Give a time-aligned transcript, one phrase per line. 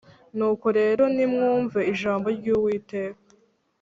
[0.37, 3.19] Nuko rero nimwumve ijambo ry Uwiteka